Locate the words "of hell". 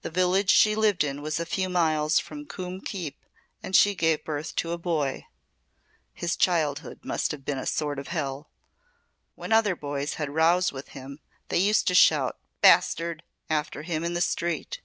7.98-8.48